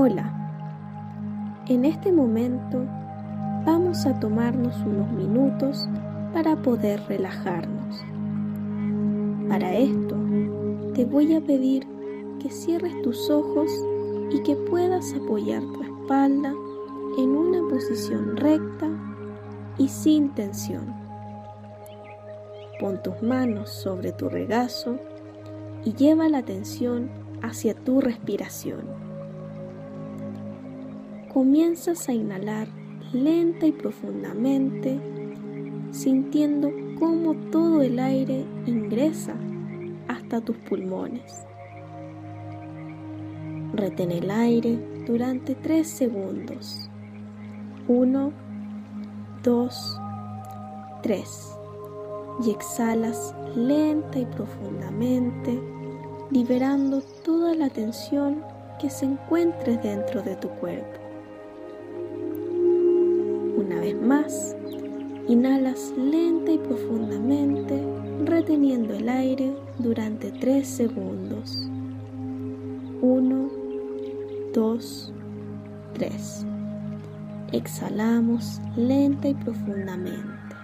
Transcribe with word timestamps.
Hola, 0.00 0.32
en 1.66 1.84
este 1.84 2.12
momento 2.12 2.84
vamos 3.66 4.06
a 4.06 4.20
tomarnos 4.20 4.76
unos 4.82 5.10
minutos 5.10 5.88
para 6.32 6.54
poder 6.54 7.00
relajarnos. 7.08 8.04
Para 9.48 9.74
esto, 9.74 10.14
te 10.94 11.04
voy 11.04 11.34
a 11.34 11.40
pedir 11.40 11.84
que 12.38 12.48
cierres 12.48 13.02
tus 13.02 13.28
ojos 13.28 13.68
y 14.30 14.40
que 14.44 14.54
puedas 14.54 15.12
apoyar 15.14 15.62
tu 15.62 15.82
espalda 15.82 16.54
en 17.18 17.30
una 17.30 17.68
posición 17.68 18.36
recta 18.36 18.88
y 19.78 19.88
sin 19.88 20.32
tensión. 20.32 20.94
Pon 22.78 23.02
tus 23.02 23.20
manos 23.20 23.70
sobre 23.70 24.12
tu 24.12 24.28
regazo 24.28 24.96
y 25.84 25.92
lleva 25.94 26.28
la 26.28 26.38
atención 26.38 27.10
hacia 27.42 27.74
tu 27.74 28.00
respiración. 28.00 29.07
Comienzas 31.38 32.08
a 32.08 32.12
inhalar 32.12 32.66
lenta 33.12 33.64
y 33.64 33.70
profundamente, 33.70 34.98
sintiendo 35.92 36.68
cómo 36.98 37.36
todo 37.52 37.80
el 37.80 38.00
aire 38.00 38.44
ingresa 38.66 39.34
hasta 40.08 40.40
tus 40.40 40.56
pulmones. 40.56 41.46
Retén 43.72 44.10
el 44.10 44.28
aire 44.32 44.80
durante 45.06 45.54
3 45.54 45.86
segundos. 45.86 46.90
1, 47.86 48.32
2, 49.44 50.00
3. 51.04 51.58
Y 52.46 52.50
exhalas 52.50 53.32
lenta 53.54 54.18
y 54.18 54.26
profundamente, 54.26 55.56
liberando 56.32 57.00
toda 57.24 57.54
la 57.54 57.70
tensión 57.70 58.42
que 58.80 58.90
se 58.90 59.04
encuentre 59.04 59.76
dentro 59.76 60.20
de 60.20 60.34
tu 60.34 60.48
cuerpo. 60.48 61.07
Una 63.58 63.80
vez 63.80 64.00
más, 64.00 64.54
inhalas 65.26 65.92
lenta 65.96 66.52
y 66.52 66.58
profundamente, 66.58 67.82
reteniendo 68.24 68.94
el 68.94 69.08
aire 69.08 69.52
durante 69.80 70.30
3 70.30 70.64
segundos. 70.64 71.68
1, 73.02 73.50
2, 74.54 75.12
3. 75.94 76.46
Exhalamos 77.50 78.60
lenta 78.76 79.26
y 79.26 79.34
profundamente. 79.34 80.54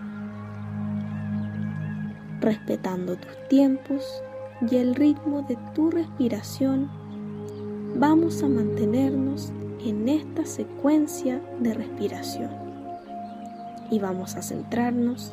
Respetando 2.42 3.16
tus 3.16 3.48
tiempos 3.48 4.04
y 4.70 4.76
el 4.76 4.94
ritmo 4.94 5.44
de 5.48 5.58
tu 5.74 5.90
respiración, 5.90 6.88
vamos 7.96 8.40
a 8.44 8.48
mantenernos 8.48 9.52
en 9.84 10.08
esta 10.08 10.46
secuencia 10.46 11.42
de 11.58 11.74
respiración 11.74 12.63
y 13.90 13.98
vamos 13.98 14.36
a 14.36 14.42
centrarnos 14.42 15.32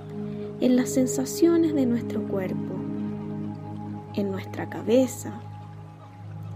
en 0.59 0.75
las 0.75 0.89
sensaciones 0.89 1.73
de 1.73 1.85
nuestro 1.85 2.21
cuerpo, 2.27 2.75
en 4.13 4.31
nuestra 4.31 4.69
cabeza, 4.69 5.33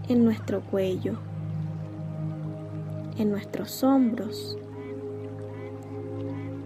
en 0.08 0.24
nuestro 0.24 0.60
cuello, 0.60 1.14
en 3.18 3.30
nuestros 3.30 3.82
hombros 3.82 4.56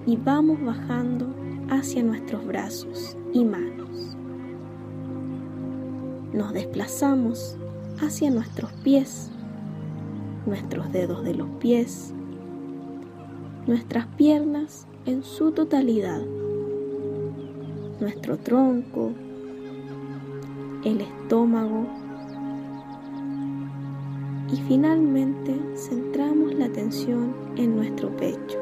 y 0.07 0.17
vamos 0.17 0.63
bajando 0.63 1.27
hacia 1.71 2.03
nuestros 2.03 2.45
brazos 2.47 3.17
y 3.33 3.45
manos. 3.45 4.17
Nos 6.33 6.53
desplazamos 6.53 7.57
hacia 8.01 8.31
nuestros 8.31 8.73
pies, 8.85 9.31
nuestros 10.47 10.91
dedos 10.93 11.25
de 11.25 11.35
los 11.35 11.49
pies, 11.61 12.13
nuestras 13.67 14.07
piernas 14.17 14.87
en 15.07 15.23
su 15.23 15.53
totalidad, 15.53 16.21
nuestro 18.01 18.37
tronco, 18.39 19.13
el 20.85 21.01
estómago, 21.01 21.87
y 24.53 24.57
finalmente 24.69 25.59
centramos 25.77 26.55
la 26.55 26.67
atención 26.67 27.35
en 27.57 27.77
nuestro 27.77 28.15
pecho, 28.17 28.59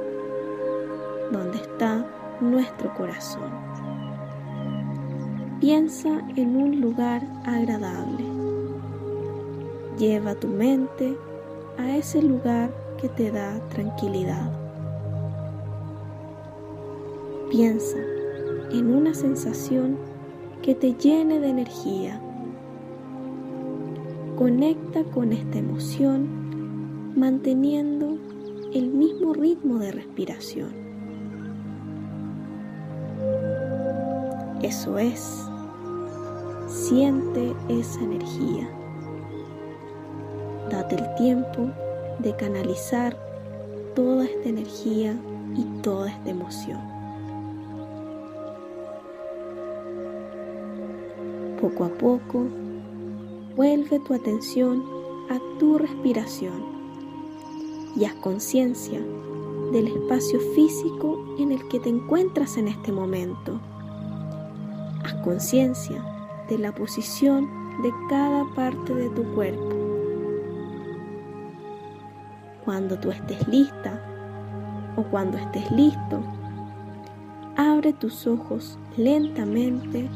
donde 1.32 1.58
está 1.58 2.06
nuestro 2.40 2.94
corazón. 2.94 3.50
Piensa 5.60 6.20
en 6.36 6.56
un 6.56 6.80
lugar 6.80 7.26
agradable. 7.44 8.24
Lleva 9.98 10.34
tu 10.34 10.46
mente 10.46 11.16
a 11.78 11.96
ese 11.96 12.22
lugar 12.22 12.70
que 13.00 13.08
te 13.08 13.30
da 13.32 13.58
tranquilidad. 13.68 14.57
Piensa 17.50 17.98
en 18.72 18.94
una 18.94 19.14
sensación 19.14 19.96
que 20.62 20.74
te 20.74 20.94
llene 20.94 21.40
de 21.40 21.48
energía 21.48 22.20
Conecta 24.38 25.02
con 25.02 25.32
esta 25.32 25.58
emoción 25.58 26.28
manteniendo 27.16 28.18
el 28.72 28.86
mismo 28.86 29.34
ritmo 29.34 29.80
de 29.80 29.90
respiración. 29.90 30.70
Eso 34.62 34.96
es, 34.96 35.44
siente 36.68 37.52
esa 37.68 38.00
energía. 38.00 38.68
Date 40.70 40.94
el 40.94 41.14
tiempo 41.16 41.72
de 42.20 42.36
canalizar 42.36 43.16
toda 43.96 44.24
esta 44.24 44.50
energía 44.50 45.16
y 45.56 45.64
toda 45.82 46.10
esta 46.10 46.30
emoción. 46.30 46.97
Poco 51.60 51.84
a 51.84 51.88
poco 51.88 52.46
Vuelve 53.58 53.98
tu 53.98 54.14
atención 54.14 54.84
a 55.30 55.58
tu 55.58 55.78
respiración 55.78 56.62
y 57.96 58.04
haz 58.04 58.14
conciencia 58.14 59.00
del 59.72 59.88
espacio 59.88 60.38
físico 60.54 61.34
en 61.40 61.50
el 61.50 61.66
que 61.66 61.80
te 61.80 61.88
encuentras 61.88 62.56
en 62.56 62.68
este 62.68 62.92
momento. 62.92 63.60
Haz 65.02 65.12
conciencia 65.24 66.00
de 66.48 66.58
la 66.58 66.72
posición 66.72 67.48
de 67.82 67.92
cada 68.08 68.44
parte 68.54 68.94
de 68.94 69.10
tu 69.10 69.24
cuerpo. 69.34 69.74
Cuando 72.64 72.96
tú 73.00 73.10
estés 73.10 73.48
lista 73.48 74.00
o 74.94 75.02
cuando 75.02 75.36
estés 75.36 75.68
listo, 75.72 76.20
abre 77.56 77.92
tus 77.92 78.24
ojos 78.28 78.78
lentamente 78.96 80.08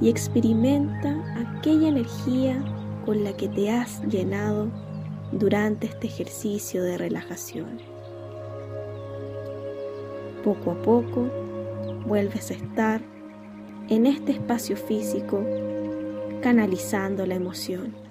y 0.00 0.08
experimenta 0.08 1.16
aquella 1.36 1.88
energía 1.88 2.62
con 3.04 3.24
la 3.24 3.32
que 3.36 3.48
te 3.48 3.70
has 3.70 4.02
llenado 4.06 4.68
durante 5.32 5.86
este 5.86 6.06
ejercicio 6.06 6.82
de 6.82 6.98
relajación. 6.98 7.78
Poco 10.44 10.72
a 10.72 10.82
poco 10.82 11.28
vuelves 12.06 12.50
a 12.50 12.54
estar 12.54 13.00
en 13.88 14.06
este 14.06 14.32
espacio 14.32 14.76
físico 14.76 15.44
canalizando 16.42 17.26
la 17.26 17.34
emoción. 17.34 18.05